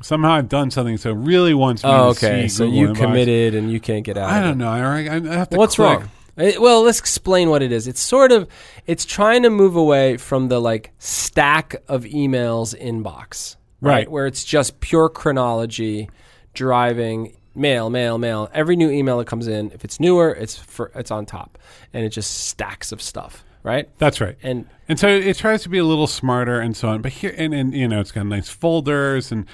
[0.00, 2.46] Somehow I've done something so it really wants me Oh, to okay.
[2.46, 2.96] So Google you Inbox.
[2.96, 4.30] committed and you can't get out.
[4.30, 4.68] I of don't know.
[4.70, 5.56] I, I have to.
[5.56, 5.98] What's click.
[5.98, 6.10] wrong?
[6.36, 7.88] Eh, Well, let's explain what it is.
[7.88, 8.46] It's sort of
[8.86, 13.92] it's trying to move away from the like stack of emails inbox, right?
[13.92, 14.08] Right.
[14.10, 16.08] Where it's just pure chronology,
[16.54, 18.50] driving mail, mail, mail.
[18.54, 21.58] Every new email that comes in, if it's newer, it's for it's on top,
[21.92, 23.88] and it just stacks of stuff, right?
[23.98, 24.36] That's right.
[24.42, 27.02] And And so it tries to be a little smarter and so on.
[27.02, 29.46] But here, and, and you know, it's got nice folders and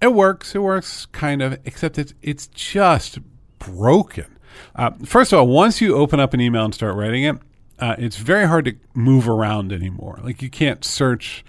[0.00, 0.54] it works.
[0.54, 3.18] It works kind of, except it's it's just
[3.58, 4.38] broken.
[4.76, 7.36] Uh, first of all, once you open up an email and start writing it,
[7.78, 10.20] uh, it's very hard to move around anymore.
[10.22, 11.44] Like you can't search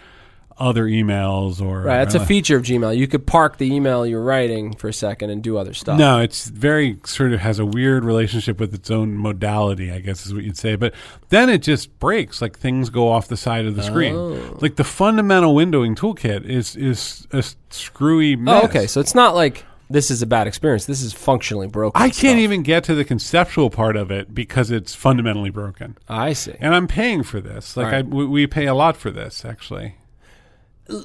[0.58, 2.96] other emails or right, that's a uh, feature of Gmail.
[2.96, 6.00] You could park the email you're writing for a second and do other stuff.
[6.00, 10.26] No, it's very sort of has a weird relationship with its own modality, I guess
[10.26, 10.76] is what you'd say.
[10.76, 10.94] But
[11.30, 14.16] then it just breaks, like things go off the side of the screen.
[14.16, 14.58] Oh.
[14.62, 18.64] Like the fundamental windowing toolkit is is a screwy mess.
[18.64, 18.88] Oh, okay.
[18.88, 20.86] So it's not like this is a bad experience.
[20.86, 22.02] This is functionally broken.
[22.02, 22.36] I can't stuff.
[22.38, 25.98] even get to the conceptual part of it because it's fundamentally broken.
[26.08, 26.56] I see.
[26.60, 27.78] And I'm paying for this.
[27.78, 27.96] Like right.
[27.96, 29.96] I, we, we pay a lot for this, actually.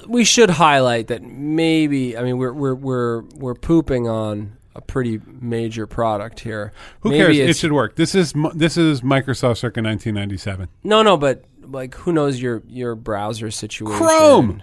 [0.07, 5.21] We should highlight that maybe I mean we're we're we're we're pooping on a pretty
[5.27, 6.73] major product here.
[7.01, 7.51] Who maybe cares?
[7.51, 7.97] It should work.
[7.97, 10.69] This is this is Microsoft circa 1997.
[10.85, 13.97] no, no, but like who knows your your browser situation?
[13.99, 14.63] Chrome.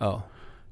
[0.00, 0.22] Oh,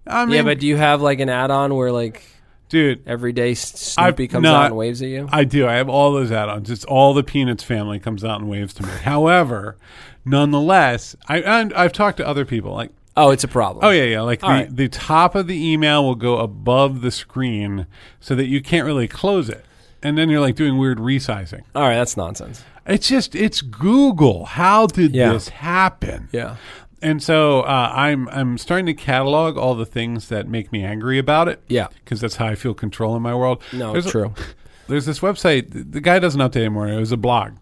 [0.07, 2.23] I mean, yeah, but do you have like an add-on where like
[2.69, 5.29] dude, every day Snoopy I've- comes no, out and waves at you?
[5.31, 5.67] I do.
[5.67, 6.71] I have all those add-ons.
[6.71, 8.91] It's all the Peanuts family comes out and waves to me.
[9.03, 9.77] However,
[10.25, 13.85] nonetheless, I I've talked to other people like, oh, it's a problem.
[13.85, 14.75] oh yeah, yeah, like the, All right.
[14.77, 17.87] the top of the email will go above the screen
[18.20, 19.64] so that you can't really close it,
[20.03, 21.62] and then you're like doing weird resizing.
[21.75, 22.62] All right, that's nonsense.
[22.87, 24.46] It's just it's Google.
[24.46, 25.33] How did Yeah.
[25.33, 26.29] this happen?
[26.33, 26.57] Yeah.
[27.03, 31.18] And so uh, I'm I'm starting to catalog all the things that make me angry
[31.18, 31.62] about it.
[31.68, 31.87] Yeah.
[32.05, 33.62] because that's how I feel control in my world.
[33.73, 34.35] No, There's a- true.
[34.88, 35.92] there's this website.
[35.92, 36.88] The guy doesn't update anymore.
[36.88, 37.53] It was a blog.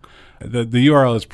[0.40, 1.24] The the URL is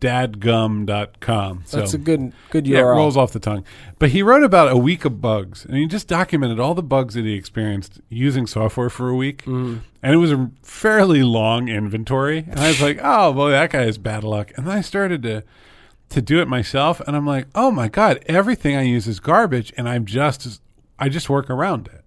[0.00, 1.62] prog21.dadgum.com.
[1.66, 3.64] So That's a good good yeah, it rolls off the tongue.
[3.98, 7.14] But he wrote about a week of bugs, and he just documented all the bugs
[7.14, 9.42] that he experienced using software for a week.
[9.42, 9.78] Mm-hmm.
[10.02, 12.46] And it was a fairly long inventory.
[12.48, 14.52] And I was like, oh, boy, that guy has bad luck.
[14.56, 15.44] And then I started to
[16.08, 19.72] to do it myself, and I'm like, oh my god, everything I use is garbage,
[19.76, 20.60] and I'm just
[20.98, 22.04] I just work around it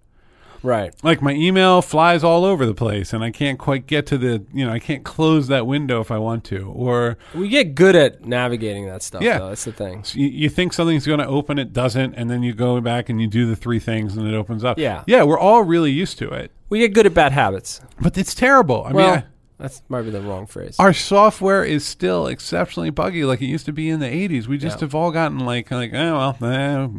[0.63, 0.93] right.
[1.03, 4.43] like my email flies all over the place and I can't quite get to the
[4.53, 7.95] you know I can't close that window if I want to or We get good
[7.95, 9.21] at navigating that stuff.
[9.21, 9.39] Yeah.
[9.39, 9.49] though.
[9.49, 10.03] that's the thing.
[10.13, 13.21] you, you think something's going to open it doesn't and then you go back and
[13.21, 15.03] you do the three things and it opens up Yeah.
[15.05, 17.81] yeah we're all really used to it We get good at bad habits.
[18.01, 19.23] but it's terrible I Well, mean
[19.63, 20.75] That's might be the wrong phrase.
[20.77, 24.45] Our software is still exceptionally buggy, like it used to be in the '80s.
[24.45, 24.81] We just Yeah.
[24.81, 26.51] have all gotten like, like, oh well,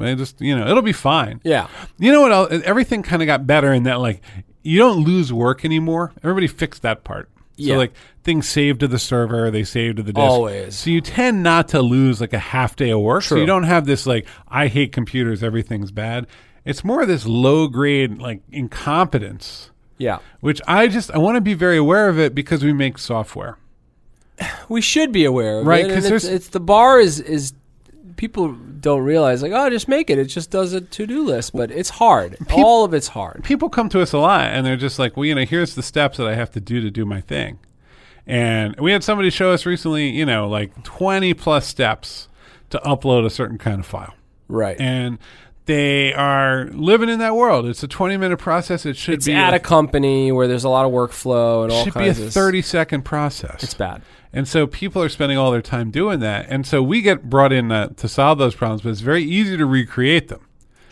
[0.03, 1.41] eh, just you know, it'll be fine.
[1.45, 1.67] yeah.
[1.99, 2.33] You know what?
[2.33, 2.63] Else?
[2.65, 4.23] Everything kind of got better in that, like,
[4.63, 6.15] you don't lose work anymore.
[6.23, 7.29] Everybody fixed that part.
[7.57, 7.75] Yeah.
[7.75, 7.93] So, like,
[8.25, 10.25] things saved to the server, they saved to the disk.
[10.25, 10.75] Always.
[10.75, 13.23] So, you tend not to lose, like, a half day of work.
[13.25, 16.27] So, you don't have this, like, I hate computers, everything's bad.
[16.65, 20.19] It's more of this low grade, like, incompetence, Yeah.
[20.41, 23.59] which I just, I want to be very aware of it because we make software.
[24.69, 25.91] We should be aware of Right, it.
[25.93, 27.53] and it's, it's the bar is is
[28.17, 30.19] people don't realize like oh just make it.
[30.19, 32.37] It just does a to do list, but it's hard.
[32.53, 33.45] All of it's hard.
[33.45, 35.83] people come to us a lot and they're just like, well, you know, here's the
[35.83, 37.59] steps that I have to do to do my thing.
[38.27, 42.29] And we had somebody show us recently, you know, like 20 plus steps
[42.71, 44.15] to upload a certain kind of file.
[44.49, 44.81] Right.
[44.81, 45.19] And
[45.67, 47.67] they are living in that world.
[47.67, 48.85] It's a 20 minute process.
[48.85, 51.73] It should it's be at a, a company where there's a lot of workflow and
[51.73, 53.63] all should be a kinds of 30 second process.
[53.63, 54.03] It's bad.
[54.33, 56.47] And so people are spending all their time doing that.
[56.49, 59.57] And so we get brought in uh, to solve those problems, but it's very easy
[59.57, 60.41] to recreate them.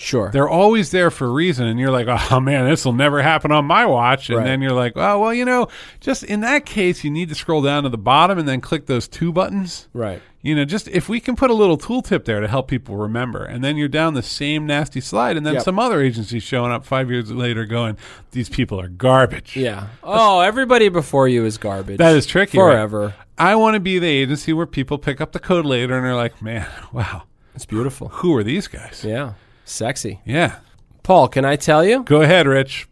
[0.02, 0.30] Sure.
[0.32, 3.52] They're always there for a reason, and you're like, oh man, this will never happen
[3.52, 4.28] on my watch.
[4.30, 4.44] And Right.
[4.46, 5.68] then you're like, oh well, you know,
[6.00, 8.86] just in that case, you need to scroll down to the bottom and then click
[8.86, 9.88] those two buttons.
[9.92, 10.20] right.
[10.44, 13.44] You know, just if we can put a little tooltip there to help people remember,
[13.44, 15.62] and then you're down the same nasty slide, and then Yep.
[15.62, 17.96] some other agency showing up five years later going,
[18.32, 19.56] these people are garbage.
[19.56, 19.86] Yeah.
[20.02, 21.98] Oh, everybody before you is garbage.
[21.98, 22.58] That is tricky.
[22.58, 22.72] right?
[22.72, 23.14] forever.
[23.38, 26.16] I want to be the agency where people pick up the code later and they're
[26.16, 27.22] like, man, wow,
[27.54, 28.08] It's beautiful.
[28.08, 29.04] who are these guys?
[29.06, 29.34] Yeah.
[29.64, 30.20] Sexy.
[30.24, 30.56] yeah.
[31.02, 32.04] Paul, can I tell you?
[32.04, 32.88] Go ahead, Rich.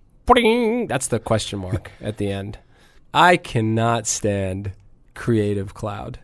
[0.88, 2.58] That's the question mark at the end.
[3.12, 4.72] I cannot stand
[5.14, 6.20] Creative Cloud.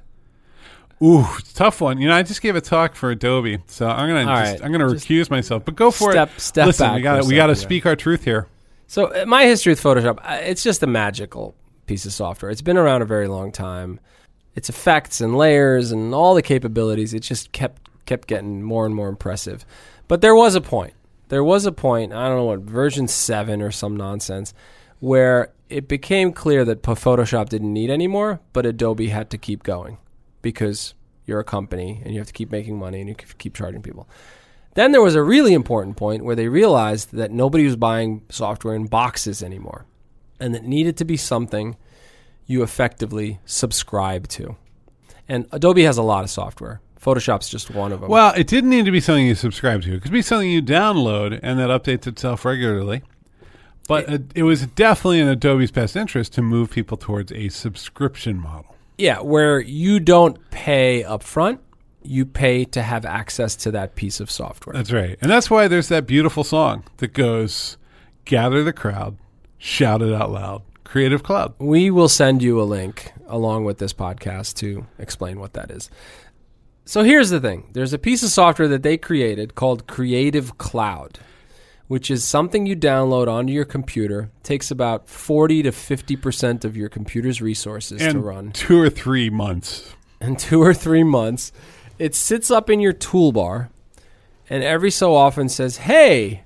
[1.03, 2.01] Ooh, it's a tough one.
[2.01, 4.65] You know, I just gave a talk for Adobe, so I'm gonna All just, right.
[4.65, 5.65] I'm gonna Just recuse myself.
[5.65, 6.41] But go for step- it.
[6.41, 8.47] step Listen, back we got we got to speak our truth here.
[8.87, 11.55] So uh, my history with Photoshop, uh, it's just a magical
[11.87, 12.51] piece of software.
[12.51, 14.01] It's been around a very long time.
[14.55, 18.95] Its effects and layers and all the capabilities, it just kept kept getting more and
[18.95, 19.67] more impressive.
[20.09, 20.95] But there was a point.
[21.29, 24.55] There was a point, I don't know what, version 7 or some nonsense,
[25.01, 29.99] where it became clear that Photoshop didn't need anymore, but Adobe had to keep going
[30.43, 33.83] because you're a company and you have to keep making money and you keep charging
[33.83, 34.09] people.
[34.75, 38.75] Then there was a really important point where they realized that nobody was buying software
[38.75, 39.87] in boxes anymore
[40.39, 41.77] and it needed to be something
[42.47, 44.57] you effectively subscribe to.
[45.29, 46.81] And Adobe has a lot of software.
[47.07, 48.11] Photoshop's just one of them.
[48.11, 49.95] Well, it didn't need to be something you subscribe to.
[49.95, 53.03] It could be something you download and that updates itself regularly.
[53.89, 58.37] But it, it was definitely in Adobe's best interest to move people towards a subscription
[58.41, 58.75] model.
[58.99, 61.61] yeah, where you don't pay upfront,
[62.03, 64.75] you pay to have access to that piece of software.
[64.75, 65.17] That's right.
[65.21, 67.77] And that's why there's that beautiful song that goes,
[68.25, 69.17] Gather the crowd,
[69.59, 71.55] shout it out loud, Creative Cloud.
[71.59, 75.91] We will send you a link along with this podcast to explain what that is.
[76.89, 81.19] So here's the thing there's a piece of software that they created called Creative Cloud,
[81.89, 84.31] which is something you download onto your computer.
[84.45, 88.53] takes about 40 to 50% of your computer's resources to And run.
[88.53, 89.95] two or three months.
[90.21, 91.51] And two or three months,
[91.99, 93.69] it sits up in your toolbar
[94.49, 96.45] and every so often says, Hey,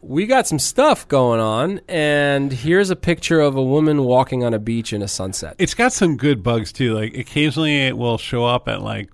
[0.00, 4.54] we got some stuff going on, and here's a picture of a woman walking on
[4.54, 5.56] a beach in a sunset.
[5.58, 6.94] It's got some good bugs too.
[6.94, 9.10] Like occasionally it will show up at like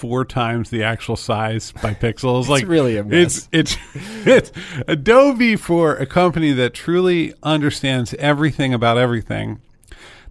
[0.00, 2.48] four times the actual size by pixels.
[2.48, 3.48] like really a mess.
[3.52, 3.94] It's it's
[4.26, 4.52] it's
[4.88, 9.60] Adobe for a company that truly understands everything about everything.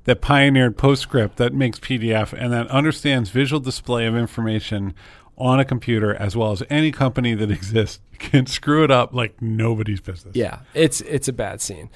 [0.05, 4.95] That pioneered PostScript, that makes PDF, and that understands visual display of information
[5.38, 9.39] on a computer as well as any company that exists can screw it up like
[9.39, 10.36] nobody's business.
[10.36, 11.91] Yeah, it's it's a bad scene.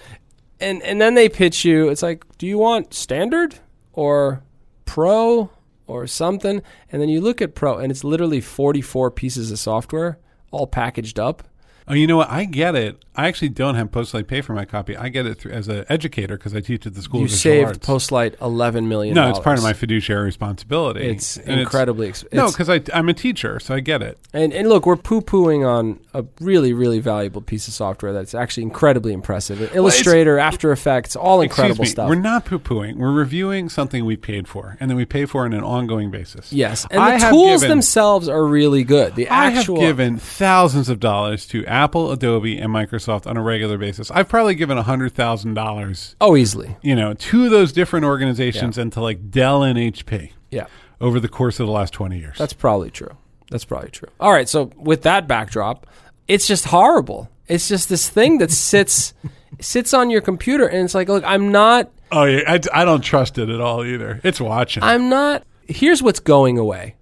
[0.59, 1.89] And and then they pitch you.
[1.89, 3.55] It's like, do you want standard
[3.93, 4.43] or
[4.85, 5.49] pro
[5.87, 6.61] or something?
[6.91, 10.19] And then you look at pro, and it's literally forty four pieces of software
[10.51, 11.43] all packaged up.
[11.87, 12.29] Oh, you know what?
[12.29, 12.97] I get it.
[13.15, 14.97] I actually don't have Postlight pay for my copy.
[14.97, 17.31] I get it through, as an educator because I teach at the School you of
[17.31, 17.79] saved Arts.
[17.87, 19.13] Postlight eleven million.
[19.13, 21.01] no, it's part of my fiduciary responsibility.
[21.05, 22.07] It's And incredibly.
[22.07, 24.17] Ex- no, because I'm a teacher, so I get it.
[24.33, 28.33] and and look, we're poo pooing on a really really valuable piece of software that's
[28.33, 29.75] actually incredibly impressive.
[29.75, 31.89] Illustrator, After Effects, all incredible me.
[31.89, 32.09] stuff.
[32.09, 32.95] We're not poo pooing.
[32.95, 36.51] We're reviewing something we paid for, and then we pay for on an ongoing basis.
[36.51, 39.13] yes, and I the tools given- themselves are really good.
[39.15, 43.77] The I have given thousands of dollars to Apple, Adobe, and Microsoft on a regular
[43.77, 44.11] basis.
[44.11, 46.77] I've probably given hundred thousand dollars, oh easily.
[46.81, 50.67] you know, to those different organizations and to like Dell and HP Yeah.
[51.01, 52.37] over the course of the last twenty years.
[52.37, 53.17] That's probably true.
[53.49, 54.09] That's probably true.
[54.19, 55.85] All right, so with that backdrop,
[56.27, 57.29] it's just horrible.
[57.47, 59.13] It's just this thing that sits
[59.59, 63.01] sits on your computer and it's like, look, I'm not Oh yeah, I, I don't
[63.01, 64.21] trust it at all either.
[64.23, 64.83] It's watching.
[64.83, 65.43] I'm not.
[65.67, 66.95] Here's what's going away.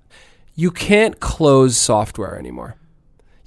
[0.56, 2.76] You can't close software anymore.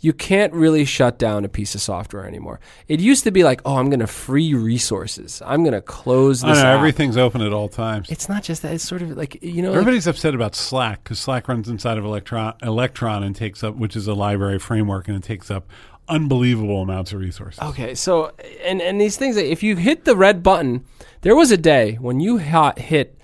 [0.04, 2.60] You can't really shut down a piece of software anymore.
[2.88, 5.40] It used to be like, oh, I'm going to free resources.
[5.46, 6.58] I'm going to close this.
[6.58, 6.76] know, app.
[6.76, 8.10] everything's open at all times.
[8.10, 8.74] It's not just that.
[8.74, 9.70] It's sort of like you know.
[9.70, 13.76] like- Everybody's upset about Slack because Slack runs inside of Electron, Electron and takes up,
[13.76, 15.66] which is a library framework, and it takes up
[16.06, 17.62] unbelievable amounts of resources.
[17.62, 18.30] Okay, so
[18.62, 20.84] and and these things, that if you hit the red button,
[21.22, 23.18] there was a day when you hot hit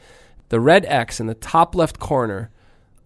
[0.49, 2.51] the red X in the top left corner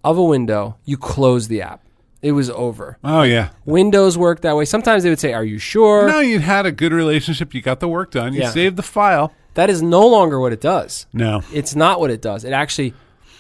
[0.05, 1.84] of a window, you close the app.
[2.25, 2.97] It was over.
[3.05, 3.51] Oh yeah.
[3.67, 4.65] Windows work that way.
[4.65, 7.53] Sometimes they would say, "Are you sure?" No, you had a good relationship.
[7.53, 8.33] You got the work done.
[8.33, 8.49] You Yeah.
[8.51, 9.33] saved the file.
[9.55, 11.07] That is no longer what it does.
[11.13, 12.45] No, It's not what it does.
[12.45, 12.95] It actually,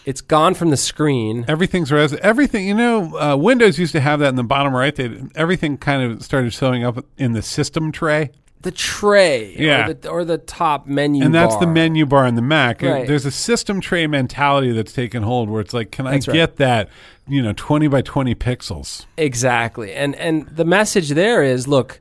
[0.05, 1.47] it's gone from the screen.
[1.49, 2.13] everything's res.
[2.17, 3.17] Everything you know.
[3.19, 4.95] Uh, Windows used to have that in the bottom right.
[4.95, 8.31] They everything kind of started showing up in the system tray,
[8.65, 9.89] The tray, Yeah.
[9.89, 12.83] or, the, or the top menu, and that's the menu bar in the Mac.
[12.83, 13.07] Right.
[13.07, 16.35] There's a system tray mentality that's taken hold, where it's like, can I That's right.
[16.35, 16.89] get that?
[17.29, 19.07] You know, twenty by twenty pixels.
[19.17, 19.93] Exactly.
[19.95, 22.01] And and the message there is, look,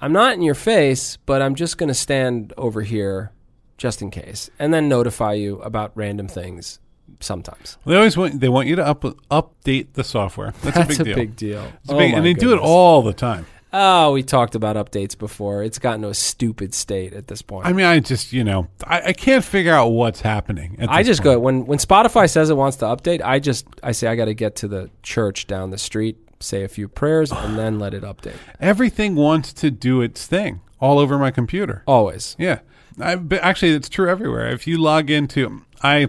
[0.00, 3.30] I'm not in your face, but I'm just going to stand over here
[3.76, 6.78] just in case and then notify you about random things
[7.20, 7.76] sometimes.
[7.86, 10.52] They always want they want you to up, update the software.
[10.62, 11.62] That's, That's a big deal.
[11.62, 11.72] deal.
[11.82, 13.46] It's a Oh big- and they do it all the time.
[13.76, 15.64] Oh, we talked about updates before.
[15.64, 17.66] It's gotten to a stupid state at this point.
[17.66, 20.76] I mean, I just you know, I, I can't figure out what's happening.
[20.88, 21.36] I just point.
[21.36, 23.20] go when when Spotify says it wants to update.
[23.24, 26.62] I just I say I got to get to the church down the street, say
[26.62, 28.36] a few prayers, and then let it update.
[28.60, 31.82] Everything wants to do its thing all over my computer.
[31.86, 32.36] Always.
[32.38, 32.60] Yeah,
[33.00, 34.48] I, but actually, it's true everywhere.
[34.50, 36.06] If you log into, I,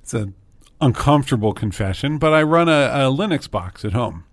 [0.00, 0.32] it's a
[0.80, 4.24] uncomfortable confession, but I run a, a Linux box at home.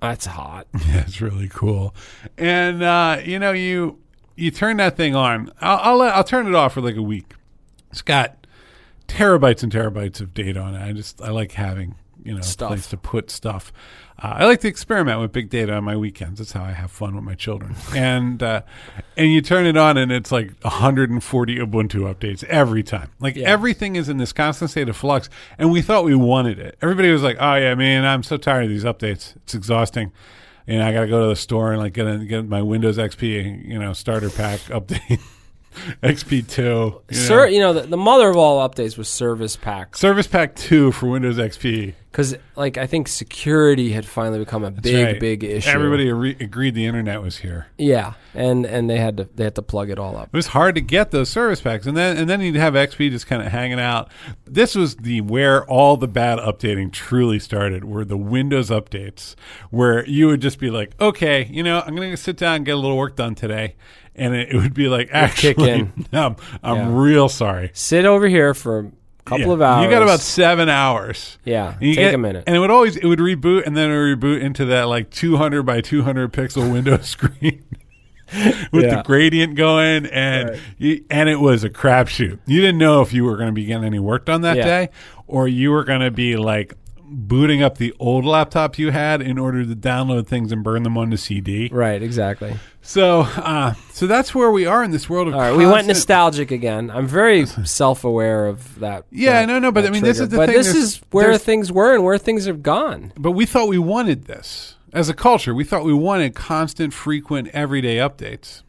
[0.00, 0.66] That's hot.
[0.86, 1.94] Yeah, it's really cool.
[2.36, 3.98] And uh, you know, you
[4.36, 5.50] you turn that thing on.
[5.60, 7.34] I'll I'll, I'll turn it off for like a week.
[7.90, 8.46] It's got
[9.08, 10.82] terabytes and terabytes of data on it.
[10.82, 12.68] I just I like having you know Stuff.
[12.68, 13.72] place to put stuff.
[14.20, 16.40] Uh, I like to experiment with big data on my weekends.
[16.40, 17.76] That's how I have fun with my children.
[17.94, 18.62] and uh,
[19.16, 23.10] and you turn it on, and it's like 140 Ubuntu updates every time.
[23.20, 23.48] Like Yeah.
[23.48, 25.30] everything is in this constant state of flux.
[25.58, 26.76] And we thought we wanted it.
[26.82, 29.36] Everybody was like, "Oh yeah, man, I'm so tired of these updates.
[29.36, 30.12] It's exhausting."
[30.66, 32.98] And I got to go to the store and like get a, get my Windows
[32.98, 35.18] XP, you know, starter pack update,
[36.02, 37.44] XP two, you know.
[37.44, 41.06] You know the, the mother of all updates was Service Pack Service Pack two for
[41.08, 41.94] Windows XP.
[42.10, 45.20] because like I think security had finally become a That's big right.
[45.20, 45.68] big issue.
[45.70, 47.66] Everybody re- agreed the internet was here.
[47.78, 50.28] yeah, and and they had to they had to plug it all up.
[50.28, 53.10] It was hard to get those service packs, and then and then you'd have XP
[53.10, 54.10] just kind of hanging out.
[54.46, 57.84] This was the where all the bad updating truly started.
[57.84, 59.34] Were the Windows updates
[59.70, 62.66] where you would just be like, okay, you know, I'm going to sit down and
[62.66, 63.76] get a little work done today,
[64.18, 65.92] and it, would be like, actually, kick in.
[66.12, 66.88] I'm, I'm Yeah.
[67.00, 67.70] real sorry.
[67.74, 68.90] Sit over here for a
[69.24, 69.52] couple Yeah.
[69.52, 69.84] of hours.
[69.84, 71.38] You got about seven hours.
[71.44, 71.74] yeah.
[71.80, 72.44] Take get- a minute.
[72.46, 75.10] and it would always it would reboot, and then it would reboot into that like
[75.10, 77.62] 200 by 200 pixel window screen
[78.72, 78.96] with Yeah.
[78.96, 80.60] the gradient going, and Right.
[80.78, 82.38] you, and it was a crapshoot.
[82.46, 84.90] You didn't know if you were going to be getting any work done that day,
[85.26, 86.74] or you were going to be like
[87.10, 90.96] booting up the old laptop you had in order to download things and burn them
[90.98, 91.68] onto CD.
[91.72, 92.54] right, exactly.
[92.82, 95.34] So, uh, so that's where we are in this world of.
[95.34, 96.90] All right, we went nostalgic again.
[96.90, 97.44] I'm very
[97.82, 99.04] self-aware of that.
[99.10, 101.24] Yeah, that- no, no, but I mean, this is the but thing, this is where
[101.26, 103.12] there's- things were and where things have gone.
[103.16, 105.54] But we thought we wanted this as a culture.
[105.54, 108.62] We thought we wanted constant, frequent, everyday updates.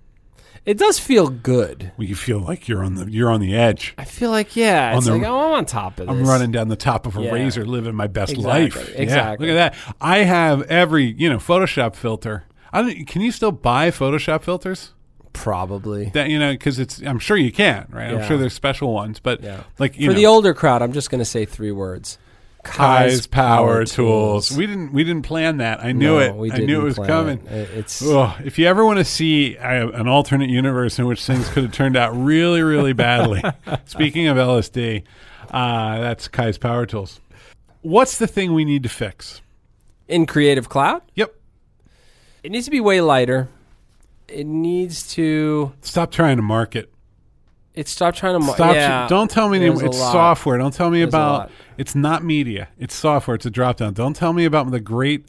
[0.70, 1.92] It does feel good.
[1.98, 3.96] Well, you feel like you're on the you're on the edge.
[3.98, 6.16] I feel like yeah, it's the- like oh, I'm on top of this.
[6.16, 7.32] I'm running down the top of a Yeah.
[7.32, 8.52] razor, living my best Exactly,
[8.84, 8.90] life.
[8.94, 9.48] Yeah, exactly.
[9.48, 9.96] look at that.
[10.00, 12.44] I have every you know Photoshop filter.
[12.72, 14.94] I don't, can you still buy Photoshop filters?
[15.34, 16.10] probably.
[16.14, 18.14] That you know because it's I'm sure you can, right?
[18.14, 19.64] I'm sure there's special ones, but Yeah.
[19.80, 22.18] like you For know, the older crowd, I'm just going to say three words.
[22.64, 24.52] Kai's Power Tools.
[24.56, 25.84] We didn't we didn't plan that.
[25.84, 26.36] I knew No, it.
[26.36, 27.40] we I knew it was coming.
[27.48, 31.24] It- It's Ugh, if you ever want to see uh, an alternate universe in which
[31.26, 33.42] things could have turned out really, really badly,
[33.86, 35.04] speaking of LSD,
[35.52, 37.22] uh, that's Kai's Power Tools.
[37.82, 39.42] What's the thing we need to fix?
[40.08, 41.04] in Creative Cloud.
[41.14, 41.36] Yep.
[42.44, 43.48] It needs to be way lighter.
[44.28, 45.72] It needs to.
[45.82, 46.92] Stop trying to market.
[47.80, 48.40] It stop trying to.
[48.40, 48.76] Mar- Stop.
[48.76, 50.12] yeah, don't tell me there's a it's lot.
[50.12, 50.58] software.
[50.58, 51.40] Don't tell me a about.
[51.40, 51.52] lot.
[51.78, 52.68] It's not media.
[52.78, 53.36] It's software.
[53.36, 53.94] It's a drop down.
[53.94, 55.26] Don't tell me about the great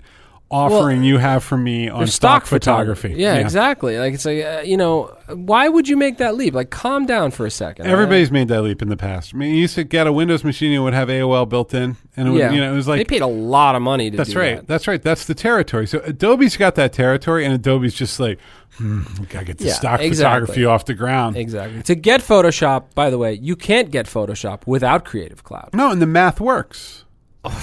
[0.51, 3.15] offering you have for me on There's stock, photography.
[3.17, 3.99] Yeah, exactly.
[3.99, 6.55] Like it's like uh, you know, why would you make that leap?
[6.55, 7.87] Like, calm down for a second.
[7.87, 7.93] all right?
[7.93, 9.33] Everybody's made that leap in the past.
[9.35, 11.97] I mean, you used to get a Windows machine and would have AOL built in,
[12.17, 14.11] and it would, yeah, you know, it was like they paid a lot of money
[14.11, 14.67] to that's do right, that.
[14.67, 15.87] that's right, that's the territory.
[15.87, 18.41] So Adobe's got that territory, and Adobe's just like,
[18.77, 20.17] hmm, gotta get the Yeah, stock exactly.
[20.47, 21.37] photography off the ground.
[21.37, 21.83] Exactly.
[21.85, 25.71] To get Photoshop, by the way, you can't get Photoshop without Creative Cloud.
[25.75, 27.05] No, and the math works.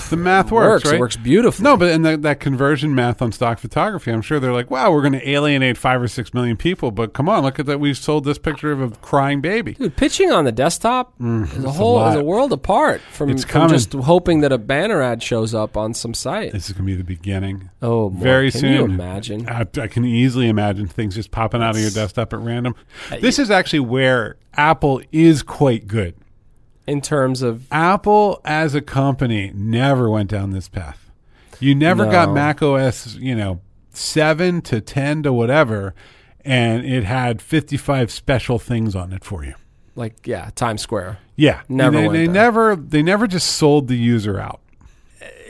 [0.09, 0.99] The math works, It right?
[0.99, 1.63] works beautifully.
[1.63, 4.91] No, but in the, that conversion math on stock photography, I'm sure they're like, wow,
[4.91, 6.89] we're going to alienate five or six million people.
[6.89, 7.79] But come on, look at that.
[7.79, 9.73] We've sold this picture of a crying baby.
[9.73, 13.37] Dude, pitching on the desktop is a Mm, a whole is a world apart from,
[13.37, 16.53] from just hoping that a banner ad shows up on some site.
[16.53, 17.69] This is going to be the beginning.
[17.83, 18.19] oh, boy.
[18.19, 18.73] very Can soon.
[18.73, 19.47] you imagine?
[19.47, 22.73] I, I can easily imagine things just popping out of your desktop at random.
[23.21, 26.15] This is actually where Apple is quite good.
[26.87, 31.11] In terms of Apple as a company never went down this path.
[31.59, 32.11] You never No.
[32.11, 33.59] got Mac OS, you know,
[33.91, 35.93] 7 to 10 to whatever,
[36.45, 39.53] and it had 55 special things on it for you.
[39.95, 41.17] like yeah, Times Square.
[41.35, 41.61] Yeah.
[41.67, 42.33] Never they, went they there.
[42.33, 44.61] never they never just sold the user out.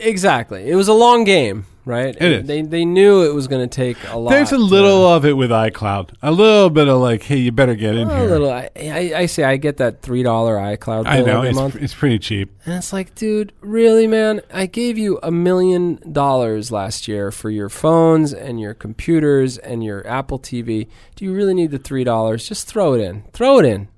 [0.00, 0.68] Exactly.
[0.70, 2.14] It was a long game, right?
[2.14, 2.46] It is.
[2.46, 4.30] They they knew it was going to take a lot.
[4.30, 6.10] There's a to- little of it with iCloud.
[6.22, 8.28] A little bit of like, hey, you better get in a here.
[8.28, 8.50] little.
[8.50, 11.56] I, I, I say I get that three dollar iCloud bill I know every it's,
[11.58, 12.50] month, it's pretty cheap.
[12.66, 14.40] and it's like, dude, really, man?
[14.52, 19.82] I gave you a million dollars last year for your phones and your computers and
[19.82, 20.86] your Apple TV.
[21.16, 22.48] Do you really need the three dollars?
[22.48, 23.24] Just throw it in.
[23.32, 23.88] Throw it in.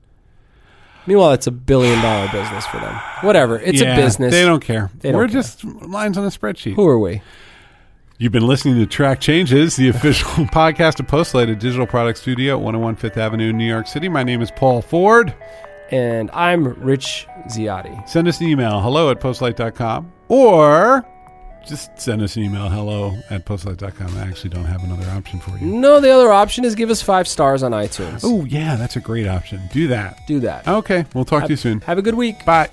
[1.06, 2.94] Meanwhile, it's a billion dollar business for them.
[3.22, 3.58] Whatever.
[3.58, 4.32] It's Yeah, a business.
[4.32, 4.90] They don't care.
[5.00, 5.32] They don't We're care.
[5.40, 6.74] just lines on a spreadsheet.
[6.74, 7.22] Who are we?
[8.20, 12.52] You've been listening to Track Changes, the official podcast of Postlight, a digital product studio
[12.52, 14.10] at 101 Fifth Avenue New York City.
[14.10, 15.34] My name is Paul Ford.
[15.90, 18.06] And I'm Rich Ziade.
[18.06, 21.02] Send us an email, hello at postlight.com, or
[21.66, 24.14] just send us an email, hello at postlight.com.
[24.18, 25.64] I actually don't have another option for you.
[25.64, 28.20] No, the other option is give us five stars on iTunes.
[28.22, 29.62] Oh, yeah, that's a great option.
[29.72, 30.26] Do that.
[30.26, 30.68] Do that.
[30.68, 31.80] Okay, we'll talk to you soon.
[31.80, 32.44] Have a good week.
[32.44, 32.68] Bye.